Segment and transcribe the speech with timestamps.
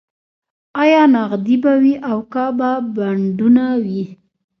[0.83, 4.03] ایا نغدې به وي او که به بانډونه وي